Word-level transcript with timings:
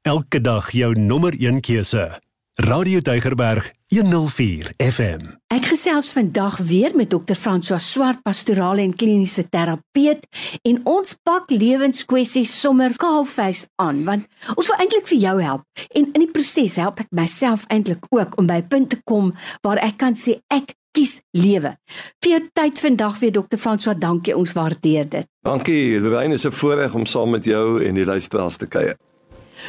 Elke 0.00 0.40
dag 0.40 0.70
jou 0.72 0.94
nommer 0.96 1.34
1 1.36 1.58
keuse. 1.60 2.20
Radio 2.54 3.00
Deugerberg 3.00 3.66
104 3.92 4.70
FM. 4.80 5.26
Ek 5.52 5.66
gesels 5.68 6.14
vandag 6.16 6.56
weer 6.64 6.94
met 6.96 7.10
Dr. 7.12 7.36
François 7.36 7.84
Swart, 7.84 8.22
pastorale 8.24 8.80
en 8.80 8.94
kliniese 8.96 9.44
terapeut 9.52 10.24
en 10.64 10.80
ons 10.88 11.12
pak 11.20 11.52
lewenskwessies 11.52 12.54
sommer 12.62 12.96
kaalvuis 12.96 13.66
aan 13.76 14.00
want 14.08 14.24
ons 14.54 14.70
wil 14.72 14.80
eintlik 14.80 15.10
vir 15.12 15.20
jou 15.26 15.34
help 15.44 15.84
en 15.90 16.08
in 16.08 16.24
die 16.24 16.30
proses 16.32 16.78
help 16.80 17.04
ek 17.04 17.12
myself 17.12 17.68
eintlik 17.68 18.08
ook 18.08 18.38
om 18.40 18.48
by 18.48 18.62
'n 18.64 18.68
punt 18.72 18.90
te 18.96 19.00
kom 19.04 19.34
waar 19.60 19.84
ek 19.84 20.00
kan 20.00 20.16
sê 20.16 20.40
ek 20.48 20.72
kies 20.96 21.20
lewe. 21.36 21.76
Vir 22.24 22.30
jou 22.30 22.40
tyd 22.54 22.80
vandag 22.80 23.20
weer 23.20 23.32
Dr. 23.32 23.60
François, 23.60 23.98
dankie, 23.98 24.36
ons 24.36 24.52
waardeer 24.52 25.08
dit. 25.08 25.26
Dankie, 25.44 26.00
Lorraine, 26.00 26.34
is 26.34 26.46
'n 26.46 26.52
voorreg 26.52 26.94
om 26.94 27.06
saam 27.06 27.30
met 27.30 27.44
jou 27.44 27.84
en 27.84 27.94
die 27.94 28.04
luisteraars 28.04 28.56
te 28.56 28.66
kuier. 28.66 28.96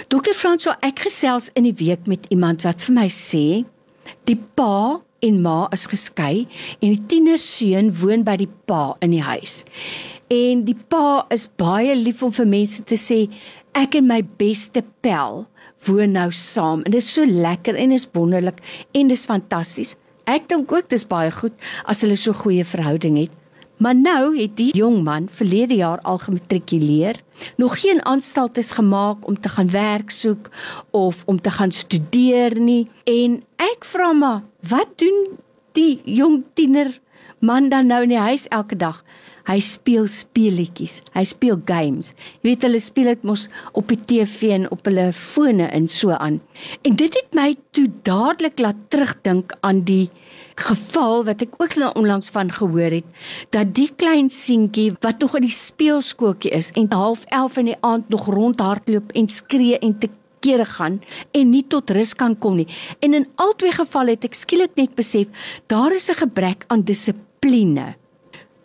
Dr. 0.09 0.33
François, 0.37 0.77
ek 0.85 1.05
gesels 1.05 1.49
in 1.57 1.67
die 1.67 1.75
week 1.79 2.07
met 2.09 2.27
iemand 2.34 2.66
wat 2.67 2.84
vir 2.88 2.95
my 2.95 3.07
sê 3.11 3.63
die 4.29 4.38
pa 4.57 5.02
en 5.21 5.39
ma 5.43 5.67
is 5.75 5.85
geskei 5.91 6.45
en 6.81 6.88
die 6.88 7.02
tienerseun 7.11 7.91
woon 8.02 8.25
by 8.27 8.38
die 8.41 8.49
pa 8.69 8.95
in 9.05 9.13
die 9.16 9.23
huis. 9.23 9.61
En 10.31 10.63
die 10.67 10.77
pa 10.89 11.25
is 11.33 11.47
baie 11.59 11.95
lief 11.97 12.23
om 12.25 12.33
vir 12.33 12.49
mense 12.49 12.83
te 12.88 12.97
sê 12.99 13.25
ek 13.77 13.99
en 13.99 14.07
my 14.09 14.21
beste 14.39 14.83
pel 15.05 15.45
woon 15.88 16.16
nou 16.17 16.30
saam 16.35 16.85
en 16.85 16.94
dit 16.94 17.02
is 17.02 17.11
so 17.16 17.25
lekker 17.25 17.77
en 17.80 17.95
is 17.95 18.09
wonderlik 18.16 18.63
en 18.97 19.11
dis 19.11 19.27
fantasties. 19.27 19.95
Ek 20.30 20.47
dink 20.49 20.71
ook 20.71 20.89
dis 20.91 21.05
baie 21.08 21.31
goed 21.35 21.55
as 21.89 22.03
hulle 22.05 22.17
so 22.19 22.33
goeie 22.38 22.66
verhouding 22.67 23.19
het. 23.23 23.41
Maar 23.81 23.95
nou 23.98 24.38
het 24.38 24.53
die 24.59 24.70
jong 24.77 24.99
man 25.03 25.26
verlede 25.30 25.73
jaar 25.73 25.99
al 26.05 26.20
gematrikuleer, 26.22 27.17
nog 27.58 27.80
geen 27.81 28.05
aanstaltes 28.05 28.72
gemaak 28.77 29.27
om 29.27 29.39
te 29.39 29.49
gaan 29.49 29.72
werk 29.72 30.09
soek 30.09 30.49
of 30.89 31.23
om 31.26 31.41
te 31.41 31.49
gaan 31.52 31.72
studeer 31.72 32.59
nie 32.59 32.89
en 33.03 33.39
ek 33.58 33.86
vra 33.89 34.12
maar, 34.13 34.44
wat 34.70 34.94
doen 35.02 35.39
die 35.73 36.02
jong 36.05 36.44
tiener 36.53 37.00
man 37.39 37.70
dan 37.73 37.89
nou 37.89 38.03
in 38.05 38.14
die 38.14 38.22
huis 38.22 38.45
elke 38.53 38.78
dag? 38.78 39.02
Hy 39.50 39.58
speel 39.66 40.05
speletjies. 40.05 41.00
Hy 41.16 41.23
speel 41.25 41.58
games. 41.66 42.11
Jy 42.44 42.52
weet 42.52 42.66
hulle 42.67 42.81
speel 42.83 43.09
dit 43.09 43.23
mos 43.25 43.48
op 43.73 43.89
die 43.89 43.98
TV 43.98 44.52
en 44.59 44.67
op 44.70 44.86
hulle 44.86 45.08
fone 45.17 45.66
en 45.73 45.88
so 45.89 46.14
aan. 46.14 46.38
En 46.86 46.95
dit 47.00 47.17
het 47.17 47.33
my 47.33 47.55
toe 47.73 47.88
dadelik 48.05 48.61
laat 48.61 48.77
terugdink 48.94 49.58
aan 49.66 49.81
die 49.89 50.11
geval 50.62 51.23
wat 51.28 51.42
ek 51.42 51.58
ook 51.58 51.76
nou 51.76 51.92
onlangs 52.00 52.30
van 52.30 52.52
gehoor 52.52 52.94
het 53.02 53.06
dat 53.50 53.73
die 53.76 53.90
klein 53.95 54.30
seentjie 54.30 54.94
wat 55.02 55.20
nog 55.20 55.36
in 55.36 55.48
die 55.48 55.56
speelskootjie 55.56 56.52
is 56.56 56.72
en 56.80 56.90
half 56.94 57.26
11 57.30 57.58
in 57.58 57.72
die 57.72 57.78
aand 57.81 58.09
nog 58.09 58.28
rondhardloop 58.31 59.12
en 59.12 59.28
skree 59.28 59.80
en 59.80 59.98
te 60.00 60.09
kere 60.42 60.66
gaan 60.66 61.00
en 61.38 61.52
nie 61.54 61.64
tot 61.70 61.89
rus 61.94 62.14
kan 62.17 62.36
kom 62.36 62.58
nie. 62.59 62.67
En 63.00 63.14
in 63.17 63.28
albei 63.42 63.72
gevalle 63.76 64.16
het 64.16 64.26
ek 64.28 64.38
skielik 64.38 64.76
net 64.80 64.95
besef 64.98 65.30
daar 65.72 65.94
is 65.94 66.09
'n 66.09 66.22
gebrek 66.26 66.66
aan 66.67 66.82
dissipline. 66.82 67.95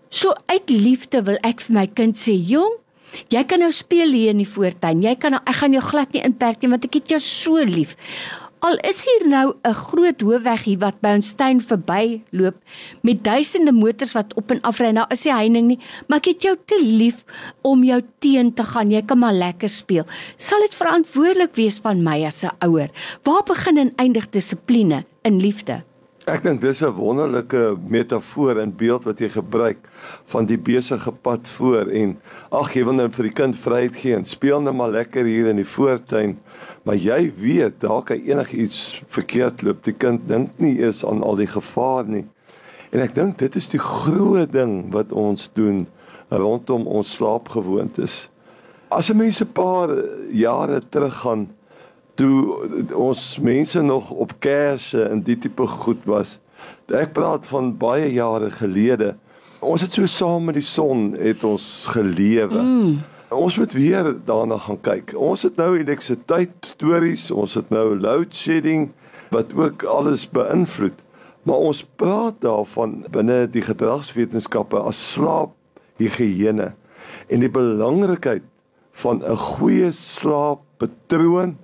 So 0.08 0.32
uit 0.46 0.70
liefde 0.70 1.22
wil 1.22 1.38
ek 1.42 1.60
vir 1.60 1.74
my 1.74 1.86
kind 1.86 2.16
sê, 2.16 2.32
"Jong, 2.32 2.72
jy 3.28 3.44
kan 3.44 3.58
nou 3.58 3.72
speel 3.72 4.12
hier 4.12 4.30
in 4.30 4.38
die 4.38 4.48
voortuin. 4.48 5.02
Jy 5.02 5.14
kan 5.16 5.30
nou, 5.32 5.42
ek 5.46 5.54
gaan 5.54 5.72
jou 5.72 5.82
glad 5.82 6.12
nie 6.12 6.22
inperk 6.22 6.62
nie 6.62 6.70
want 6.70 6.84
ek 6.84 6.94
het 6.94 7.08
jou 7.08 7.20
so 7.20 7.54
lief." 7.64 7.96
Al 8.64 8.78
is 8.88 9.02
hier 9.04 9.28
nou 9.28 9.54
'n 9.68 9.74
groot 9.74 10.20
hoofweg 10.20 10.64
hier 10.64 10.78
wat 10.78 11.00
by 11.00 11.12
ons 11.18 11.32
tuin 11.36 11.60
verbyloop 11.60 12.56
met 13.02 13.24
duisende 13.24 13.72
motors 13.72 14.12
wat 14.12 14.34
op 14.34 14.50
en 14.50 14.60
af 14.62 14.80
ry. 14.80 14.90
Nou 14.90 15.06
is 15.10 15.24
hy 15.24 15.30
heining 15.30 15.66
nie, 15.66 15.78
maar 16.08 16.18
ek 16.18 16.24
het 16.24 16.42
jou 16.42 16.56
te 16.64 16.78
lief 16.80 17.24
om 17.62 17.84
jou 17.84 18.00
teen 18.18 18.54
te 18.54 18.64
gaan. 18.64 18.90
Jy 18.90 19.02
kan 19.02 19.18
maar 19.18 19.32
lekker 19.32 19.68
speel. 19.68 20.06
Sal 20.36 20.60
dit 20.60 20.74
verantwoordelik 20.74 21.54
wees 21.54 21.78
van 21.78 22.02
my 22.02 22.24
as 22.24 22.44
'n 22.44 22.56
ouer? 22.64 22.90
Waar 23.22 23.42
begin 23.42 23.78
en 23.78 23.92
eindig 23.96 24.30
dissipline 24.30 25.04
in 25.22 25.40
liefde? 25.40 25.82
Ek 26.26 26.42
dink 26.42 26.58
dis 26.58 26.82
'n 26.82 26.90
wonderlike 26.90 27.76
metafoor 27.86 28.58
en 28.58 28.72
beeld 28.74 29.04
wat 29.06 29.20
jy 29.22 29.28
gebruik 29.30 29.78
van 30.26 30.46
die 30.46 30.58
besige 30.58 31.12
pad 31.12 31.46
voor 31.48 31.86
en 31.86 32.16
ag 32.50 32.74
jy 32.74 32.82
wil 32.82 32.96
nou 32.98 33.06
vir 33.14 33.28
die 33.28 33.32
kind 33.32 33.54
vryheid 33.54 33.94
gee 33.94 34.16
en 34.16 34.24
speel 34.26 34.58
nou 34.60 34.74
maar 34.74 34.90
lekker 34.90 35.22
hier 35.22 35.46
in 35.46 35.60
die 35.62 35.70
voortuin 35.76 36.34
maar 36.82 36.98
jy 36.98 37.30
weet 37.30 37.78
daar 37.80 38.02
kan 38.02 38.18
enigiets 38.18 39.04
verkeerd 39.06 39.62
loop 39.62 39.84
die 39.84 39.94
kind 39.94 40.26
dink 40.26 40.58
nie 40.58 40.82
eens 40.82 41.04
aan 41.06 41.22
al 41.22 41.38
die 41.38 41.46
gevaar 41.46 42.04
nie. 42.10 42.26
En 42.90 43.00
ek 43.06 43.14
dink 43.14 43.38
dit 43.38 43.54
is 43.54 43.70
die 43.70 43.78
groot 43.78 44.50
ding 44.50 44.90
wat 44.90 45.12
ons 45.12 45.46
doen 45.54 45.86
rondom 46.28 46.88
ons 46.90 47.14
slaapgewoontes. 47.14 48.30
As 48.90 49.10
'n 49.10 49.16
mens 49.16 49.40
'n 49.40 49.52
paar 49.52 49.94
jare 50.32 50.82
terug 50.90 51.22
gaan 51.22 51.54
toe 52.16 52.56
ons 52.96 53.22
mense 53.42 53.82
nog 53.82 54.10
op 54.10 54.34
kersse 54.38 55.02
en 55.08 55.22
die 55.22 55.38
tipe 55.38 55.66
goed 55.66 56.04
was. 56.08 56.38
Ek 56.88 57.12
praat 57.16 57.46
van 57.50 57.74
baie 57.78 58.08
jare 58.12 58.50
gelede. 58.50 59.14
Ons 59.60 59.84
het 59.84 59.96
so 59.96 60.08
saam 60.10 60.48
met 60.48 60.58
die 60.58 60.64
son 60.64 61.12
het 61.18 61.44
ons 61.44 61.86
gelewe. 61.92 62.60
Mm. 62.62 62.98
Ons 63.36 63.56
moet 63.58 63.72
weer 63.74 64.12
daarna 64.24 64.58
gaan 64.62 64.80
kyk. 64.80 65.12
Ons 65.18 65.42
het 65.42 65.56
nou 65.58 65.72
elektrisiteit 65.74 66.54
stories, 66.68 67.30
ons 67.34 67.56
het 67.58 67.70
nou 67.74 67.96
load 67.98 68.34
shedding 68.34 68.90
wat 69.34 69.52
ook 69.56 69.82
alles 69.82 70.28
beïnvloed. 70.30 71.02
Maar 71.46 71.68
ons 71.70 71.84
praat 71.98 72.38
daarvan 72.42 73.00
binne 73.14 73.44
die 73.50 73.62
gedragswetenskappe 73.62 74.78
as 74.82 75.00
slaap 75.12 75.54
higiëne 76.00 76.72
en 77.30 77.42
die 77.42 77.50
belangrikheid 77.50 78.44
van 79.02 79.22
'n 79.22 79.36
goeie 79.36 79.92
slaappatroon 79.92 81.56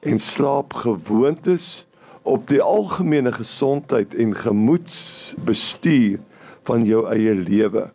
en 0.00 0.18
slaapgewoontes 0.18 1.86
op 2.22 2.48
die 2.48 2.62
algemene 2.62 3.32
gesondheid 3.32 4.14
en 4.14 4.34
gemoedsbestuur 4.36 6.18
van 6.62 6.84
jou 6.84 7.06
eie 7.12 7.34
lewe. 7.34 7.90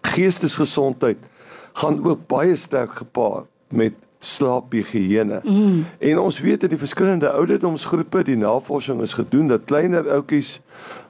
Geestesgesondheid 0.00 1.18
gaan 1.72 2.00
ook 2.06 2.26
baie 2.26 2.56
sterk 2.56 2.90
gepaard 2.90 3.46
met 3.68 3.94
slaaphigiëne. 4.20 5.40
Mm. 5.44 5.84
En 5.98 6.18
ons 6.18 6.40
weet 6.40 6.62
in 6.62 6.68
die 6.74 6.80
verskillende 6.80 7.30
ouderdomsgroepe, 7.30 8.24
die 8.24 8.36
navorsing 8.36 9.00
is 9.00 9.16
gedoen 9.16 9.48
dat 9.48 9.64
kleiner 9.64 10.10
oudjies 10.10 10.58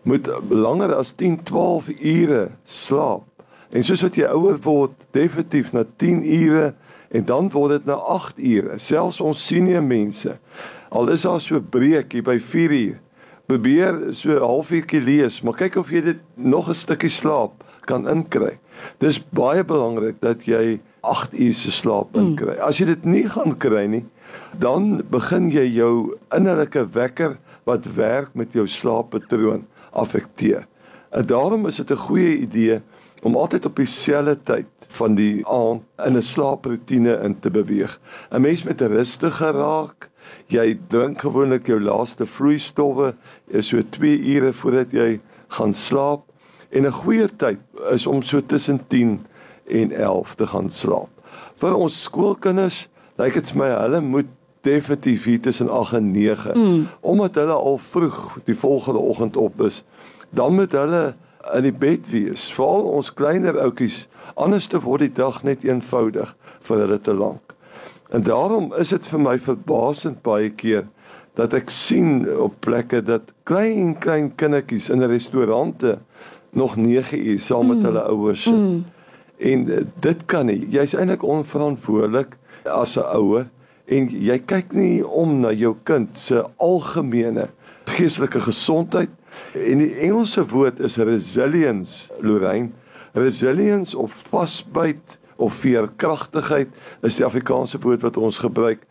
moet 0.02 0.30
langer 0.48 0.94
as 0.94 1.12
10, 1.16 1.42
12 1.42 1.88
ure 1.98 2.50
slaap. 2.64 3.26
En 3.70 3.84
soos 3.86 4.02
wat 4.02 4.18
jy 4.18 4.30
ouer 4.30 4.58
word, 4.62 4.94
definitief 5.14 5.72
na 5.72 5.84
10 5.96 6.22
ure 6.22 6.74
en 7.10 7.24
dan 7.24 7.50
word 7.50 7.70
dit 7.70 7.84
na 7.90 7.94
8 7.94 8.38
ure. 8.38 8.78
Selfs 8.78 9.20
ons 9.20 9.46
senior 9.46 9.82
mense 9.82 10.36
al 10.90 11.10
is 11.14 11.22
daar 11.22 11.40
so 11.40 11.60
breek 11.60 12.12
hier 12.12 12.26
by 12.26 12.38
4 12.42 12.74
uur. 12.74 12.98
Probeer 13.50 14.14
so 14.14 14.30
'n 14.30 14.42
halfuurtjie 14.42 15.00
lees, 15.00 15.40
maar 15.42 15.54
kyk 15.54 15.76
of 15.76 15.90
jy 15.90 16.00
dit 16.00 16.20
nog 16.34 16.68
'n 16.68 16.74
stukkie 16.74 17.10
slaap 17.10 17.64
kan 17.84 18.08
inkry. 18.08 18.58
Dis 18.98 19.18
baie 19.30 19.64
belangrik 19.64 20.20
dat 20.20 20.44
jy 20.44 20.80
8 21.00 21.32
ure 21.32 21.52
se 21.52 21.70
slaap 21.70 22.14
mm. 22.14 22.20
inkry. 22.20 22.56
As 22.58 22.78
jy 22.78 22.86
dit 22.86 23.04
nie 23.04 23.28
gaan 23.28 23.56
kry 23.58 23.86
nie, 23.86 24.04
dan 24.58 25.02
begin 25.10 25.50
jy 25.50 25.66
jou 25.74 26.16
innerlike 26.36 26.86
wekker 26.92 27.38
wat 27.64 27.86
werk 27.94 28.34
met 28.34 28.52
jou 28.52 28.66
slaappatroon 28.68 29.66
affekteer. 29.90 30.66
En 31.10 31.26
daarom 31.26 31.66
is 31.66 31.76
dit 31.76 31.90
'n 31.90 31.96
goeie 31.96 32.38
idee 32.38 32.80
om 33.22 33.36
altyd 33.36 33.66
op 33.66 33.76
dieselfde 33.76 34.38
tyd 34.42 34.66
van 35.00 35.16
die 35.16 35.40
aand 35.48 35.82
in 36.06 36.16
'n 36.16 36.22
slaaproetine 36.22 37.20
in 37.24 37.40
te 37.40 37.50
beweeg. 37.50 38.00
'n 38.30 38.40
Mens 38.40 38.62
met 38.62 38.82
'n 38.82 38.92
rustige 38.92 39.50
raak, 39.50 40.10
jy 40.46 40.78
drink 40.88 41.20
gewoonlik 41.20 41.66
jou 41.66 41.80
laaste 41.80 42.26
vloeistowwe 42.26 43.14
is 43.48 43.68
so 43.68 43.82
2 43.82 44.18
ure 44.34 44.52
voordat 44.52 44.92
jy 44.92 45.20
gaan 45.48 45.72
slaap 45.72 46.22
en 46.70 46.86
'n 46.86 46.92
goeie 46.92 47.28
tyd 47.36 47.58
is 47.90 48.06
om 48.06 48.22
so 48.22 48.40
tussen 48.40 48.80
10 48.88 49.26
en 49.66 49.92
11 49.92 50.34
te 50.34 50.46
gaan 50.46 50.70
slaap. 50.70 51.08
Vir 51.54 51.74
ons 51.74 52.02
skoolkinders, 52.02 52.88
lyk 53.16 53.34
dit 53.34 53.54
my 53.54 53.68
hulle 53.68 54.00
moet 54.00 54.26
definitief 54.60 55.24
hier 55.24 55.40
tussen 55.40 55.68
8 55.68 55.92
en 55.92 56.10
9 56.10 56.52
mm. 56.54 56.86
omdat 57.00 57.34
hulle 57.34 57.52
al 57.52 57.78
vroeg 57.78 58.38
die 58.44 58.56
volgende 58.56 58.98
oggend 58.98 59.36
op 59.36 59.60
is. 59.60 59.84
Dan 60.30 60.54
moet 60.54 60.72
hulle 60.72 61.14
in 61.54 61.62
die 61.62 61.74
bed 61.74 62.10
wees. 62.10 62.48
Veral 62.52 62.88
ons 62.98 63.12
kleiner 63.14 63.58
oudjies, 63.60 64.08
anders 64.34 64.68
te 64.70 64.80
word 64.80 65.06
die 65.06 65.14
dag 65.16 65.42
net 65.46 65.64
eenvoudig 65.64 66.34
vir 66.68 66.84
hulle 66.84 67.00
te 67.00 67.14
lank. 67.14 67.54
En 68.10 68.22
daarom 68.26 68.72
is 68.78 68.90
dit 68.90 69.06
vir 69.12 69.22
my 69.22 69.36
verbasend 69.38 70.22
baie 70.26 70.50
keer 70.50 70.88
dat 71.38 71.54
ek 71.54 71.70
sien 71.70 72.24
op 72.42 72.58
plekke 72.64 73.00
dat 73.06 73.30
klein 73.48 73.94
klein 74.02 74.32
kindertjies 74.34 74.90
in 74.90 75.06
restaurante 75.06 75.98
nog 76.50 76.74
9 76.76 77.18
uur 77.18 77.38
saam 77.38 77.70
met 77.70 77.78
mm. 77.78 77.84
hulle 77.84 78.02
ouers 78.02 78.42
sit. 78.42 78.54
Mm. 78.54 78.84
En 79.38 79.70
eh, 79.70 79.84
dit 80.00 80.24
kan 80.26 80.46
nie. 80.50 80.66
Jy's 80.68 80.96
eintlik 80.98 81.22
onverantwoordelik 81.22 82.36
as 82.64 82.98
'n 82.98 83.06
ouer 83.16 83.46
en 83.86 84.10
jy 84.10 84.38
kyk 84.38 84.72
nie 84.72 85.06
om 85.06 85.40
na 85.40 85.52
jou 85.52 85.76
kind 85.82 86.18
se 86.18 86.44
algemene 86.56 87.48
geestelike 87.90 88.40
gesondheid 88.40 89.10
En 89.52 89.78
die 89.78 89.94
Engelse 89.94 90.44
woord 90.46 90.80
is 90.80 90.96
resilience, 90.96 92.10
Lorraine. 92.20 92.70
Resilience 93.12 93.96
of 93.96 94.14
vasbyt 94.30 95.18
of 95.36 95.54
veerkragtigheid 95.54 96.68
is 97.02 97.16
die 97.18 97.24
Afrikaanse 97.24 97.80
woord 97.82 98.04
wat 98.06 98.16
ons 98.20 98.38
gebruik. 98.38 98.84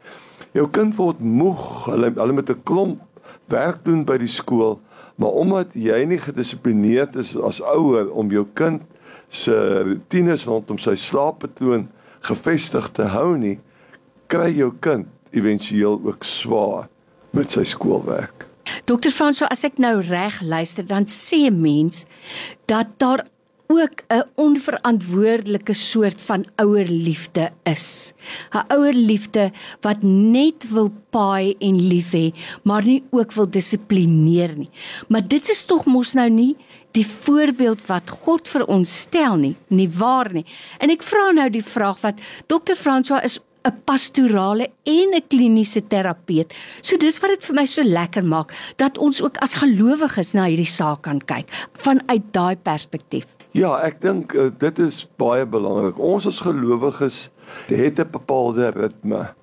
Jou 0.55 0.65
kind 0.73 0.95
word 0.97 1.21
moeg, 1.21 1.61
hulle 1.87 2.11
hulle 2.15 2.35
met 2.35 2.49
'n 2.49 2.63
klomp 2.63 3.01
werk 3.47 3.83
doen 3.85 4.03
by 4.05 4.17
die 4.17 4.27
skool, 4.27 4.79
maar 5.15 5.31
omdat 5.31 5.73
jy 5.73 6.03
nie 6.05 6.17
gedissiplineerd 6.17 7.15
is 7.15 7.35
as 7.37 7.61
ouer 7.61 8.11
om 8.11 8.31
jou 8.31 8.45
kind 8.53 8.81
se 9.29 9.83
roetines 9.83 10.45
rondom 10.45 10.77
sy 10.77 10.95
slaappatroon 10.95 11.87
gefestig 12.19 12.91
te 12.91 13.03
hou 13.03 13.37
nie, 13.37 13.59
kry 14.27 14.49
jou 14.57 14.73
kind 14.79 15.07
éventueel 15.31 16.01
ook 16.03 16.23
swaar 16.23 16.89
met 17.31 17.51
sy 17.51 17.63
skoolwerk. 17.63 18.48
Dokter 18.89 19.11
Franso, 19.13 19.45
as 19.45 19.61
ek 19.67 19.75
nou 19.77 19.99
reg 20.01 20.39
luister, 20.41 20.81
dan 20.81 21.05
sê 21.05 21.45
'n 21.45 21.61
mens 21.61 22.05
dat 22.65 22.87
daar 22.97 23.21
ook 23.67 24.01
'n 24.09 24.25
onverantwoordelike 24.35 25.73
soort 25.73 26.21
van 26.21 26.45
ouerliefde 26.55 27.51
is. 27.63 28.13
'n 28.51 28.65
Ouerliefde 28.73 29.51
wat 29.81 30.01
net 30.01 30.69
wil 30.69 30.89
paai 31.09 31.55
en 31.59 31.87
lief 31.87 32.11
hê, 32.11 32.33
maar 32.63 32.83
nie 32.83 33.03
ook 33.11 33.31
wil 33.31 33.49
dissiplineer 33.49 34.57
nie. 34.57 34.69
Maar 35.07 35.27
dit 35.27 35.49
is 35.49 35.63
tog 35.63 35.85
mos 35.85 36.13
nou 36.13 36.29
nie 36.29 36.55
die 36.91 37.07
voorbeeld 37.07 37.85
wat 37.85 38.09
God 38.09 38.47
vir 38.47 38.65
ons 38.65 38.99
stel 39.01 39.35
nie, 39.35 39.55
nie 39.67 39.89
waar 39.89 40.33
nie. 40.33 40.45
En 40.79 40.89
ek 40.89 41.03
vra 41.03 41.31
nou 41.31 41.49
die 41.49 41.63
vraag 41.63 42.01
wat 42.01 42.19
Dr. 42.47 42.73
François 42.73 43.23
is 43.23 43.39
'n 43.69 43.81
pastorale 43.85 44.69
en 44.83 45.15
'n 45.15 45.27
kliniese 45.27 45.81
terapeut. 45.87 46.53
So 46.81 46.97
dis 46.97 47.19
wat 47.19 47.29
dit 47.29 47.45
vir 47.45 47.55
my 47.55 47.65
so 47.65 47.83
lekker 47.83 48.23
maak 48.23 48.53
dat 48.77 48.97
ons 48.97 49.21
ook 49.21 49.37
as 49.37 49.55
gelowiges 49.55 50.33
na 50.33 50.45
hierdie 50.45 50.65
saak 50.65 51.01
kan 51.01 51.19
kyk 51.19 51.47
vanuit 51.73 52.23
daai 52.31 52.55
perspektief. 52.55 53.25
Ja, 53.51 53.79
ek 53.81 54.01
dink 54.01 54.33
uh, 54.33 54.49
dit 54.57 54.79
is 54.79 55.07
baie 55.17 55.45
belangrik. 55.45 55.99
Ons 55.99 56.27
as 56.27 56.39
gelowiges 56.39 57.29
het 57.67 57.99
'n 57.99 58.11
bepaalde 58.11 58.69
ritme. 58.69 59.33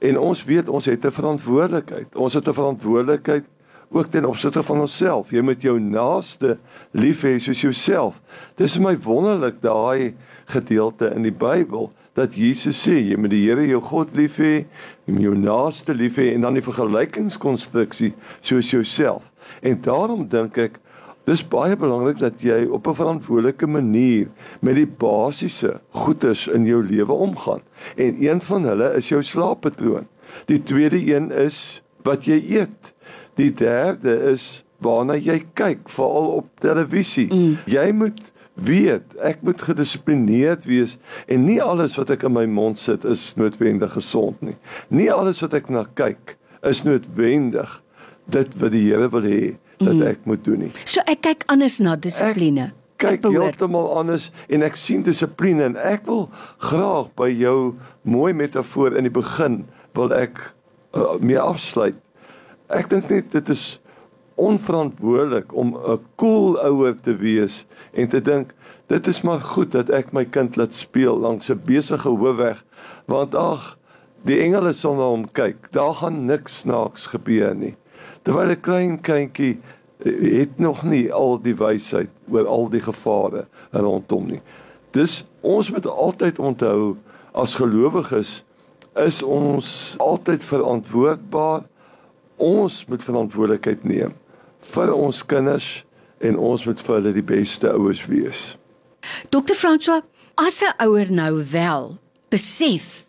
En 0.00 0.18
ons 0.18 0.44
weet 0.44 0.68
ons 0.68 0.84
het 0.84 1.04
'n 1.04 1.10
verantwoordelikheid. 1.10 2.16
Ons 2.16 2.34
het 2.34 2.48
'n 2.48 2.52
verantwoordelikheid 2.52 3.44
ook 3.92 4.06
ten 4.06 4.24
opsigte 4.24 4.62
van 4.62 4.80
onsself. 4.80 5.30
Jy 5.30 5.40
moet 5.40 5.62
jou 5.62 5.80
naaste 5.80 6.58
lief 6.90 7.22
hê 7.22 7.38
soos 7.38 7.60
jouself. 7.60 8.20
Dis 8.56 8.78
my 8.78 8.98
wonderlik 8.98 9.60
daai 9.60 10.14
gedeelte 10.44 11.12
in 11.14 11.22
die 11.22 11.32
Bybel 11.32 11.92
dat 12.18 12.34
Jesus 12.36 12.76
sê 12.84 12.98
jy 13.00 13.16
moet 13.16 13.32
die 13.32 13.44
Here 13.46 13.64
jou 13.66 13.80
God 13.80 14.16
lief 14.16 14.38
hê, 14.42 14.64
jy 15.06 15.14
moet 15.16 15.26
jou 15.26 15.34
naaste 15.38 15.94
lief 15.96 16.18
hê 16.20 16.32
en 16.34 16.46
dan 16.46 16.58
die 16.58 16.64
vergelykingskonstruksie 16.64 18.12
soos 18.40 18.70
jouself. 18.70 19.24
En 19.64 19.80
daarom 19.82 20.26
dink 20.28 20.58
ek 20.60 20.78
dis 21.28 21.42
baie 21.46 21.76
belangrik 21.78 22.18
dat 22.18 22.42
jy 22.42 22.64
op 22.66 22.88
'n 22.88 22.98
verantwoordelike 22.98 23.66
manier 23.66 24.28
met 24.60 24.74
die 24.74 24.86
basiese 24.86 25.80
goedes 25.90 26.46
in 26.46 26.64
jou 26.64 26.82
lewe 26.82 27.12
omgaan. 27.12 27.62
En 27.96 28.16
een 28.18 28.40
van 28.40 28.64
hulle 28.64 28.94
is 28.94 29.08
jou 29.08 29.22
slaappatroon. 29.22 30.06
Die 30.46 30.62
tweede 30.62 30.98
een 30.98 31.30
is 31.30 31.82
wat 32.02 32.24
jy 32.24 32.42
eet. 32.58 32.92
Die 33.34 33.54
derde 33.54 34.30
is 34.32 34.64
waarna 34.78 35.14
jy 35.14 35.44
kyk, 35.54 35.88
veral 35.88 36.26
op 36.26 36.48
televisie. 36.58 37.28
Mm. 37.34 37.58
Jy 37.66 37.92
moet 37.92 38.31
weet 38.54 39.16
ek 39.24 39.40
moet 39.46 39.62
gedissiplineerd 39.62 40.66
wees 40.68 40.96
en 41.26 41.46
nie 41.46 41.60
alles 41.62 41.96
wat 42.00 42.12
ek 42.14 42.26
in 42.28 42.34
my 42.36 42.44
mond 42.46 42.78
sit 42.78 43.06
is 43.08 43.32
noodwendig 43.40 43.94
gesond 43.96 44.40
nie. 44.44 44.56
Nie 44.88 45.08
alles 45.12 45.40
wat 45.44 45.56
ek 45.56 45.70
na 45.72 45.86
kyk 45.98 46.36
is 46.68 46.84
noodwendig 46.86 47.80
dit 48.32 48.54
wat 48.60 48.74
die 48.74 48.84
Here 48.84 49.08
wil 49.12 49.26
hê 49.26 49.42
dat 49.82 49.96
mm. 49.96 50.06
ek 50.12 50.28
moet 50.28 50.44
doen 50.46 50.66
nie. 50.66 50.72
So 50.84 51.02
ek 51.10 51.24
kyk 51.26 51.48
anders 51.52 51.80
na 51.82 51.96
dissipline. 51.96 52.70
Kyk 53.02 53.24
heeltemal 53.26 53.88
anders 53.98 54.28
en 54.52 54.62
ek 54.62 54.76
sien 54.78 55.02
dissipline 55.02 55.64
en 55.72 55.80
ek 55.80 56.06
wil 56.06 56.28
graag 56.62 57.10
by 57.18 57.32
jou 57.32 57.74
mooi 58.06 58.30
metafoor 58.36 58.94
in 58.98 59.08
die 59.08 59.14
begin 59.14 59.64
wil 59.96 60.12
ek 60.14 60.38
uh, 60.94 61.16
mee 61.18 61.40
afsluit 61.40 61.98
Ek 62.72 62.88
dink 62.88 63.10
net 63.12 63.32
dit 63.34 63.50
is 63.52 63.62
onverantwoordelik 64.34 65.54
om 65.54 65.76
'n 65.76 66.00
cool 66.14 66.58
ouer 66.60 67.00
te 67.00 67.16
wees 67.16 67.66
en 67.92 68.08
te 68.08 68.22
dink 68.22 68.54
dit 68.86 69.06
is 69.06 69.20
maar 69.20 69.40
goed 69.40 69.72
dat 69.72 69.88
ek 69.88 70.12
my 70.12 70.24
kind 70.24 70.56
laat 70.56 70.74
speel 70.74 71.18
langs 71.18 71.50
'n 71.50 71.60
besige 71.64 72.08
hoofweg 72.08 72.64
want 73.06 73.34
ag 73.34 73.78
die 74.22 74.38
engele 74.40 74.72
sal 74.72 74.94
na 74.94 75.08
hom 75.10 75.26
kyk. 75.32 75.72
Daar 75.74 75.94
gaan 75.94 76.24
niks 76.26 76.62
snaaks 76.62 77.06
gebeur 77.06 77.54
nie. 77.54 77.74
Terwyl 78.22 78.50
'n 78.50 78.60
klein 78.60 79.00
kindjie 79.00 79.58
eh, 80.04 80.38
het 80.38 80.58
nog 80.58 80.82
nie 80.82 81.12
al 81.12 81.38
die 81.42 81.56
wysheid 81.56 82.10
oor 82.30 82.46
al 82.46 82.68
die 82.68 82.80
gevare 82.80 83.46
rondom 83.70 84.26
nie. 84.26 84.42
Dis 84.90 85.24
ons 85.40 85.70
moet 85.70 85.86
altyd 85.86 86.38
onthou 86.38 86.96
as 87.32 87.54
gelowiges 87.54 88.44
is 88.94 89.22
ons 89.22 89.94
altyd 89.98 90.44
verantwoordbaar. 90.44 91.62
Ons 92.36 92.84
moet 92.86 93.02
verantwoordelikheid 93.02 93.84
neem 93.84 94.12
vir 94.64 94.92
ons 94.94 95.26
kinders 95.26 95.84
en 96.22 96.38
ons 96.38 96.64
moet 96.66 96.80
vir 96.80 96.94
hulle 96.94 97.12
die 97.12 97.26
beste 97.26 97.70
ouers 97.70 98.06
wees. 98.06 98.56
Dr. 99.30 99.54
François, 99.58 100.02
as 100.36 100.62
'n 100.62 100.86
ouer 100.86 101.10
nou 101.10 101.44
wel 101.50 101.98
besef, 102.30 103.04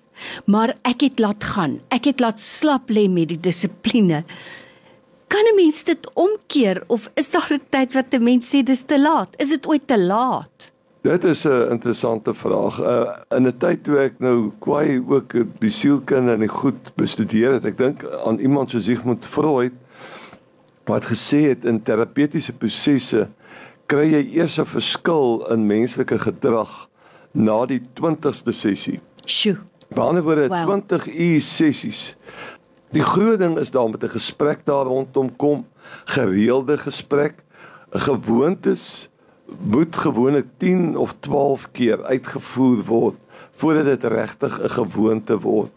maar 0.45 0.75
ek 0.83 1.01
het 1.01 1.19
laat 1.19 1.43
gaan. 1.43 1.79
Ek 1.89 2.05
het 2.05 2.19
laat 2.19 2.39
slap 2.39 2.89
lê 2.89 3.07
met 3.09 3.29
die 3.29 3.39
dissipline. 3.39 4.23
Kan 5.27 5.45
'n 5.45 5.55
mens 5.55 5.83
dit 5.83 6.13
omkeer 6.13 6.83
of 6.87 7.09
is 7.15 7.29
daar 7.29 7.51
'n 7.51 7.61
tyd 7.69 7.93
wat 7.93 8.13
'n 8.13 8.23
mens 8.23 8.49
sê 8.49 8.63
dis 8.63 8.83
te 8.83 8.99
laat? 8.99 9.35
Is 9.37 9.49
dit 9.49 9.67
ooit 9.67 9.87
te 9.87 9.99
laat? 9.99 10.71
Dit 11.01 11.23
is 11.23 11.43
'n 11.45 11.71
interessante 11.71 12.33
vraag. 12.33 12.79
Uh, 12.79 13.37
in 13.37 13.47
'n 13.47 13.57
tyd 13.57 13.83
toe 13.83 13.97
ek 13.97 14.13
nou 14.19 14.51
kwai 14.59 15.03
ook 15.07 15.33
die 15.59 15.69
sielkunde 15.69 16.31
en 16.31 16.39
die 16.39 16.47
goed 16.47 16.95
bestudeer 16.95 17.51
het, 17.51 17.65
ek 17.65 17.77
dink 17.77 18.05
aan 18.25 18.39
iemand 18.39 18.69
soos 18.69 18.83
Sigmund 18.83 19.25
Freud 19.25 19.73
wat 20.85 21.05
gesê 21.05 21.49
het 21.49 21.65
in 21.65 21.81
terapeutiese 21.81 22.53
prosesse 22.53 23.27
kry 23.85 24.07
jy 24.11 24.23
eers 24.39 24.59
'n 24.59 24.65
verskil 24.65 25.45
in 25.51 25.67
menslike 25.67 26.17
gedrag 26.19 26.89
na 27.31 27.65
die 27.65 27.81
20ste 27.93 28.51
sessie. 28.51 28.99
Sjoe. 29.25 29.57
Behalwe 29.93 30.47
wow. 30.47 30.63
20 30.65 31.07
uur 31.07 31.41
sessies. 31.41 32.15
Die 32.91 33.01
groot 33.03 33.39
ding 33.39 33.57
is 33.57 33.71
daar 33.71 33.89
met 33.89 34.03
'n 34.03 34.09
gesprek 34.09 34.65
daar 34.65 34.85
rondom 34.85 35.35
kom, 35.35 35.65
gereelde 36.05 36.77
gesprek, 36.77 37.43
gewoontes 37.91 39.09
moet 39.59 39.95
gewoonlik 39.95 40.45
10 40.57 40.97
of 40.97 41.13
12 41.19 41.71
keer 41.71 42.03
uitgevoer 42.03 42.83
word 42.83 43.17
voordat 43.51 43.85
dit 43.85 44.03
regtig 44.03 44.61
'n 44.61 44.69
gewoonte 44.69 45.39
word. 45.39 45.71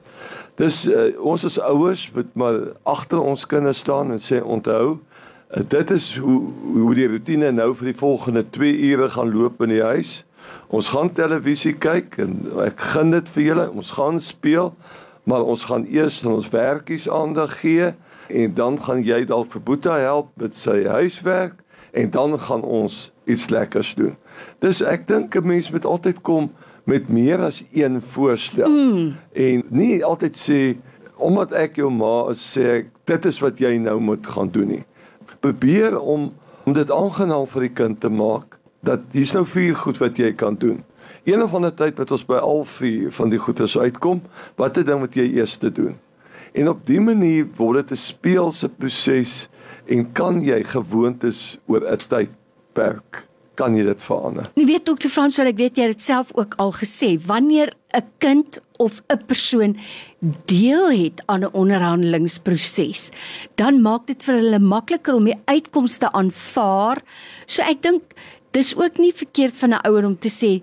Dis 0.57 0.87
uh, 0.89 1.11
ons 1.21 1.45
as 1.45 1.59
ouers 1.61 2.07
moet 2.15 2.29
maar 2.33 2.61
agter 2.89 3.21
ons 3.21 3.47
kinders 3.47 3.83
staan 3.85 4.15
en 4.15 4.23
sê 4.23 4.39
onthou 4.41 4.97
uh, 4.97 5.65
dit 5.69 5.91
is 5.93 6.07
hoe 6.17 6.39
hoe 6.73 6.95
die 6.97 7.09
rotine 7.13 7.51
nou 7.53 7.75
vir 7.77 7.91
die 7.91 7.99
volgende 7.99 8.45
2 8.57 8.79
ure 8.91 9.09
gaan 9.13 9.35
loop 9.35 9.61
in 9.67 9.75
die 9.75 9.83
huis. 9.85 10.23
Ons 10.73 10.89
gaan 10.95 11.13
televisie 11.13 11.75
kyk 11.77 12.17
en 12.25 12.39
ek 12.65 12.81
gun 12.95 13.13
dit 13.13 13.29
vir 13.35 13.45
julle. 13.51 13.69
Ons 13.77 13.93
gaan 13.99 14.21
speel, 14.23 14.73
maar 15.29 15.45
ons 15.45 15.67
gaan 15.69 15.85
eers 15.93 16.23
aan 16.25 16.39
ons 16.39 16.49
werkies 16.55 17.09
aandag 17.11 17.59
gee 17.61 17.93
en 18.27 18.55
dan 18.57 18.81
gaan 18.83 19.05
jy 19.05 19.27
dalk 19.29 19.53
vir 19.53 19.63
Boeta 19.63 19.99
help 20.01 20.33
met 20.41 20.57
sy 20.57 20.87
huiswerk 20.89 21.61
en 21.93 22.11
dan 22.11 22.39
gaan 22.41 22.65
ons 22.65 23.11
iets 23.29 23.51
lekkers 23.53 23.95
doen. 23.99 24.17
Dis 24.59 24.81
ek 24.81 25.07
dink 25.09 25.37
'n 25.37 25.47
mens 25.47 25.71
moet 25.71 25.85
altyd 25.85 26.21
kom 26.21 26.51
met 26.85 27.09
meer 27.09 27.39
as 27.39 27.65
een 27.73 28.01
voorstel. 28.01 28.69
Mm. 28.69 29.17
En 29.33 29.63
nie 29.69 30.05
altyd 30.05 30.37
sê 30.39 30.77
omdat 31.17 31.53
ek 31.53 31.77
jou 31.77 31.91
ma 31.91 32.31
is 32.31 32.43
sê 32.57 32.67
ek 32.81 32.91
dit 33.05 33.25
is 33.25 33.39
wat 33.43 33.59
jy 33.59 33.77
nou 33.79 34.01
moet 34.01 34.27
gaan 34.27 34.51
doen 34.53 34.69
nie. 34.69 34.85
Probeer 35.41 35.99
om 36.01 36.33
om 36.67 36.73
dit 36.75 36.91
aangenaam 36.91 37.47
vir 37.47 37.63
die 37.63 37.75
kind 37.79 38.01
te 38.01 38.09
maak 38.11 38.57
dat 38.83 39.01
hier's 39.15 39.33
nou 39.35 39.45
vier 39.47 39.75
goed 39.75 39.99
wat 40.03 40.19
jy 40.19 40.33
kan 40.35 40.57
doen. 40.59 40.81
Een 41.27 41.43
of 41.43 41.55
ander 41.55 41.75
tyd 41.75 41.99
wat 41.99 42.11
ons 42.11 42.25
by 42.27 42.41
al 42.43 42.65
vier 42.67 43.13
van 43.15 43.31
die 43.31 43.39
goedes 43.39 43.77
uitkom, 43.79 44.23
wat 44.59 44.79
'n 44.79 44.87
ding 44.87 45.01
wat 45.01 45.15
jy 45.15 45.27
eers 45.39 45.57
te 45.57 45.71
doen. 45.71 45.95
En 46.55 46.69
op 46.69 46.87
dië 46.87 47.01
manier 47.01 47.47
word 47.57 47.89
dit 47.89 47.91
'n 47.91 47.97
speelse 47.97 48.69
proses 48.69 49.49
en 49.87 50.13
kan 50.13 50.41
jy 50.41 50.63
gewoontes 50.63 51.59
oor 51.67 51.83
'n 51.83 51.99
tydperk 52.09 53.26
kan 53.57 53.77
jy 53.77 53.85
dit 53.89 54.03
verander. 54.05 54.51
Jy 54.59 54.67
weet 54.69 54.87
dokter 54.87 55.11
Frans, 55.13 55.39
ek 55.41 55.59
weet 55.61 55.79
jy 55.79 55.89
het 55.89 55.97
dit 55.97 56.05
self 56.05 56.33
ook 56.37 56.55
al 56.63 56.73
gesê, 56.77 57.17
wanneer 57.27 57.75
'n 57.97 58.05
kind 58.19 58.61
of 58.79 59.03
'n 59.09 59.25
persoon 59.27 59.77
deel 60.45 60.91
het 60.91 61.23
aan 61.27 61.45
'n 61.45 61.53
onderhandelingsproses, 61.53 63.11
dan 63.57 63.83
maak 63.83 64.07
dit 64.07 64.23
vir 64.25 64.35
hulle 64.35 64.59
makliker 64.59 65.15
om 65.15 65.25
die 65.25 65.41
uitkomste 65.47 66.13
aanvaar. 66.13 67.03
So 67.47 67.63
ek 67.63 67.83
dink 67.83 68.03
dis 68.53 68.77
ook 68.77 68.99
nie 68.99 69.13
verkeerd 69.13 69.57
van 69.57 69.71
'n 69.75 69.87
ouer 69.89 70.05
om 70.05 70.19
te 70.19 70.29
sê 70.29 70.63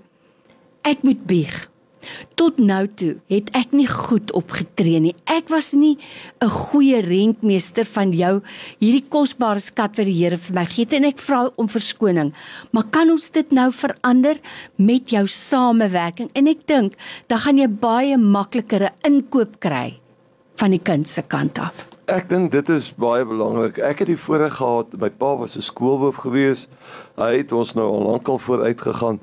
ek 0.83 1.03
moet 1.03 1.25
bieg. 1.25 1.72
Tot 2.35 2.59
nou 2.59 2.87
toe 2.87 3.15
het 3.31 3.49
ek 3.57 3.71
nie 3.71 3.87
goed 3.87 4.31
opgetree 4.37 4.99
nie. 4.99 5.15
Ek 5.25 5.49
was 5.49 5.73
nie 5.73 5.97
'n 6.41 6.49
goeie 6.49 7.01
rentmeester 7.01 7.85
van 7.85 8.11
jou 8.11 8.41
hierdie 8.79 9.05
kosbare 9.09 9.59
skat 9.59 9.97
wat 9.97 10.05
die 10.05 10.23
Here 10.23 10.37
vir 10.37 10.53
my 10.55 10.65
gee 10.65 10.87
en 10.91 11.05
ek 11.05 11.19
vra 11.19 11.49
om 11.55 11.67
verskoning. 11.67 12.33
Maar 12.71 12.83
kan 12.91 13.09
ons 13.09 13.29
dit 13.29 13.51
nou 13.51 13.71
verander 13.71 14.39
met 14.77 15.09
jou 15.09 15.27
samewerking? 15.27 16.29
En 16.33 16.47
ek 16.47 16.67
dink 16.67 16.93
dan 17.27 17.39
gaan 17.39 17.57
jy 17.57 17.67
baie 17.67 18.17
makliker 18.17 18.83
'n 18.83 18.93
inkoop 19.03 19.59
kry 19.59 19.99
van 20.55 20.71
die 20.71 20.81
kind 20.83 21.07
se 21.07 21.21
kant 21.21 21.59
af? 21.59 21.87
Ek 22.05 22.27
dink 22.27 22.51
dit 22.51 22.69
is 22.69 22.89
baie 22.99 23.23
belangrik. 23.23 23.77
Ek 23.79 23.99
het 24.03 24.09
die 24.11 24.19
voorreg 24.19 24.57
gehad, 24.59 24.91
my 24.99 25.09
pa 25.09 25.37
was 25.39 25.55
'n 25.55 25.63
skoolhoof 25.63 26.15
gewees. 26.15 26.67
Hy 27.15 27.37
het 27.37 27.51
ons 27.51 27.73
nou 27.73 27.87
al 27.87 28.03
lankal 28.11 28.37
vooruit 28.37 28.81
gegaan. 28.81 29.19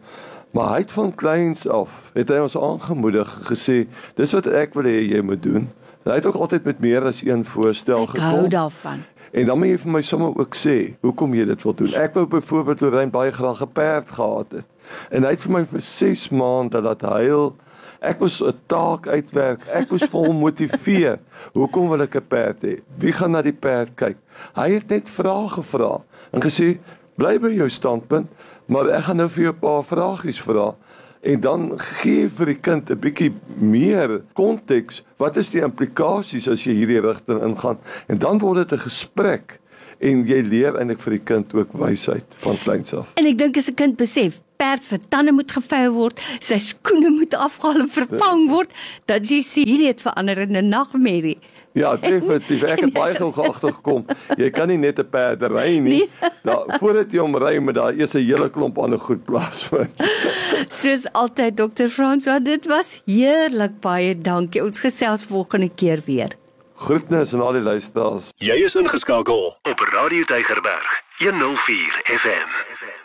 Maar 0.52 0.68
hy 0.72 0.78
het 0.78 0.90
van 0.90 1.14
kleins 1.14 1.68
af, 1.68 2.10
het 2.14 2.28
hy 2.28 2.38
ons 2.42 2.56
aangemoedig 2.56 3.28
gesê, 3.46 3.86
dis 4.18 4.32
wat 4.32 4.46
ek 4.46 4.74
wil 4.74 4.84
hê 4.84 4.96
jy 5.12 5.20
moet 5.22 5.42
doen. 5.42 5.68
Hy 6.04 6.16
het 6.18 6.26
ook 6.26 6.34
altyd 6.34 6.64
met 6.64 6.80
meer 6.80 7.04
as 7.06 7.22
een 7.22 7.44
voorstel 7.44 8.02
Ek 8.02 8.08
gekom. 8.08 8.22
hou 8.24 8.48
daarvan. 8.48 9.04
En 9.32 9.46
dan 9.46 9.58
moet 9.58 9.68
jy 9.68 9.78
vir 9.78 9.92
my 9.92 10.00
sommer 10.02 10.32
ook 10.34 10.54
sê 10.58 10.94
hoekom 11.06 11.34
jy 11.34 11.44
dit 11.44 11.62
wil 11.62 11.74
doen. 11.74 11.94
Ek 11.94 12.14
wou 12.14 12.26
byvoorbeeld 12.26 12.80
Lorraine 12.80 13.10
baie 13.14 13.30
graag 13.32 13.62
'n 13.62 13.72
perd 13.72 14.10
gehad 14.10 14.46
het. 14.52 14.66
En 15.10 15.22
hy 15.22 15.30
het 15.30 15.42
vir 15.42 15.52
my 15.52 15.64
vir 15.64 15.80
6 15.80 16.28
maande 16.30 16.80
laat 16.82 17.00
huil. 17.02 17.54
Ek 18.00 18.18
moes 18.18 18.40
'n 18.42 18.54
taak 18.66 19.06
uitwerk. 19.06 19.60
Ek 19.68 19.90
moes 19.90 20.02
vir 20.02 20.20
hom 20.26 20.36
motiveer. 20.36 21.18
Hoekom 21.54 21.88
wil 21.90 22.00
ek 22.02 22.16
'n 22.16 22.26
perd 22.28 22.62
hê? 22.62 22.80
Wie 22.98 23.12
gaan 23.12 23.30
na 23.30 23.42
die 23.42 23.52
perd 23.52 23.94
kyk? 23.94 24.16
Hy 24.56 24.70
het 24.70 24.88
net 24.88 25.08
vrae 25.10 25.48
gevra 25.48 26.00
en 26.32 26.40
gesê 26.40 26.78
bly 27.16 27.38
by 27.38 27.50
jou 27.52 27.68
standpunt, 27.68 28.26
maar 28.70 28.88
ek 28.94 29.08
gaan 29.08 29.18
nou 29.20 29.28
vir 29.28 29.44
jou 29.44 29.52
'n 29.52 29.60
paar 29.60 29.84
vragies 29.84 30.40
vra 30.40 30.74
en 31.20 31.40
dan 31.40 31.72
gee 32.00 32.28
vir 32.28 32.46
die 32.46 32.60
kind 32.60 32.90
'n 32.90 32.98
bietjie 32.98 33.32
meer 33.58 34.22
konteks. 34.32 35.02
Wat 35.18 35.36
is 35.36 35.50
die 35.50 35.60
implikasies 35.60 36.48
as 36.48 36.64
jy 36.64 36.72
hierdie 36.72 37.00
rigting 37.00 37.42
ingaan? 37.42 37.78
En 38.08 38.18
dan 38.18 38.38
word 38.38 38.68
dit 38.68 38.78
'n 38.78 38.82
gesprek 38.88 39.60
en 39.98 40.26
jy 40.26 40.40
leer 40.42 40.78
eintlik 40.78 41.00
vir 41.00 41.10
die 41.10 41.24
kind 41.24 41.54
ook 41.54 41.72
wysheid 41.72 42.24
van 42.38 42.56
kleins 42.56 42.94
af. 42.94 43.06
En 43.14 43.26
ek 43.26 43.38
dink 43.38 43.56
as 43.56 43.68
'n 43.68 43.74
kind 43.74 43.96
besef 43.96 44.40
perd 44.56 44.84
se 44.84 44.98
tande 45.08 45.32
moet 45.32 45.52
gevou 45.52 45.90
word, 45.90 46.20
sy 46.40 46.58
skoene 46.58 47.10
moet 47.10 47.34
afgehaal 47.34 47.80
en 47.80 47.88
vervang 47.88 48.48
word, 48.48 48.70
dat 49.06 49.28
jy 49.28 49.40
sien 49.40 49.68
hierdie 49.68 49.88
het 49.88 50.00
verander 50.00 50.38
in 50.38 50.56
'n 50.56 50.68
nagmerrie. 50.68 51.38
Ja, 51.72 51.96
definitief. 51.96 52.62
Ek 52.66 52.80
het 52.80 52.92
baie 53.00 53.14
gou 53.14 53.30
agtergekom. 53.46 54.04
Jy 54.36 54.50
kan 54.50 54.68
nie 54.68 54.78
net 54.78 54.98
'n 54.98 55.06
perd 55.10 55.42
ry 55.42 55.78
nie. 55.78 55.80
Nee. 56.02 56.30
Daar 56.46 56.78
voordat 56.80 57.12
jy 57.12 57.20
hom 57.22 57.36
ry 57.36 57.58
met 57.62 57.74
daar 57.74 57.94
eers 57.94 58.14
'n 58.14 58.24
hele 58.26 58.50
klomp 58.50 58.78
ander 58.78 58.98
goed 58.98 59.24
plaasvind. 59.24 59.94
Soos 60.80 61.06
altyd 61.12 61.56
Dr. 61.56 61.88
François, 61.88 62.42
dit 62.42 62.66
was 62.66 63.02
heerlik. 63.06 63.80
Baie 63.80 64.18
dankie. 64.18 64.64
Ons 64.64 64.80
gesels 64.80 65.24
volgende 65.24 65.70
keer 65.74 66.02
weer. 66.06 66.34
Groetnis 66.74 67.34
aan 67.34 67.40
al 67.40 67.52
die 67.52 67.62
luisteraars. 67.62 68.32
Jy 68.40 68.64
is 68.64 68.74
ingeskakel 68.74 69.56
op 69.62 69.78
Radio 69.92 70.24
Deigerberg 70.24 71.02
104 71.18 72.00
FM. 72.04 72.99